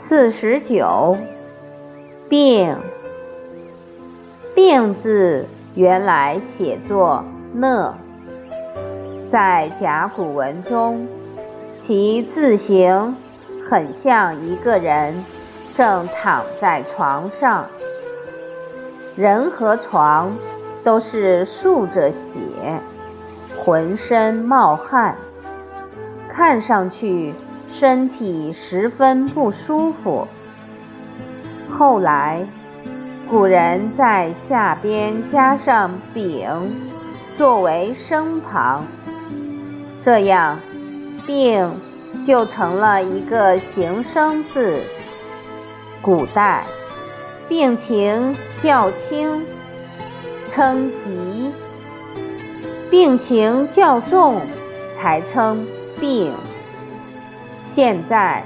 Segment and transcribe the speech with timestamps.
[0.00, 1.16] 四十九，
[2.28, 2.76] 病。
[4.54, 7.96] 病字原来写作讷，
[9.28, 11.08] 在甲骨文中，
[11.78, 13.16] 其字形
[13.68, 15.24] 很像一个人
[15.72, 17.66] 正躺在床上，
[19.16, 20.32] 人和床
[20.84, 22.38] 都是竖着写，
[23.64, 25.16] 浑身冒汗，
[26.30, 27.34] 看上去。
[27.70, 30.26] 身体十分不舒服。
[31.70, 32.46] 后来，
[33.28, 36.48] 古人在下边加上“丙”
[37.36, 38.84] 作为声旁，
[39.98, 40.58] 这样
[41.26, 41.70] “病”
[42.24, 44.80] 就成了一个形声字。
[46.00, 46.64] 古代，
[47.48, 49.44] 病情较轻
[50.46, 51.52] 称疾，
[52.90, 54.40] 病情较重
[54.90, 55.66] 才称
[56.00, 56.32] 病。
[57.58, 58.42] 现在，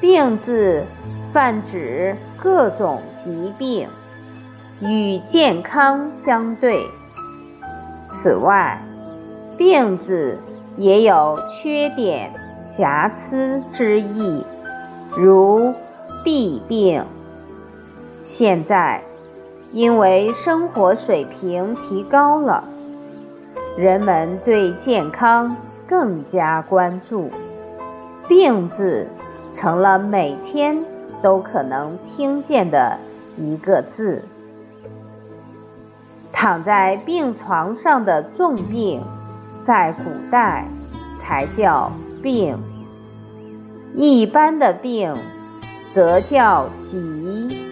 [0.00, 0.84] 病字
[1.32, 3.88] 泛指各种疾病，
[4.80, 6.86] 与健康相对。
[8.10, 8.80] 此外，
[9.56, 10.38] 病字
[10.76, 12.30] 也有缺点、
[12.62, 14.44] 瑕疵之意，
[15.16, 15.72] 如
[16.22, 17.04] 弊病。
[18.22, 19.02] 现在，
[19.72, 22.62] 因为生活水平提高了，
[23.78, 25.56] 人们对健康
[25.88, 27.30] 更加关注。
[28.28, 29.08] 病字
[29.52, 30.84] 成了每天
[31.22, 32.98] 都可能听见的
[33.36, 34.22] 一个字。
[36.32, 39.02] 躺在病床上的重病，
[39.60, 40.68] 在古代
[41.18, 41.90] 才叫
[42.22, 42.56] 病；
[43.94, 45.14] 一般的病，
[45.90, 47.65] 则叫疾。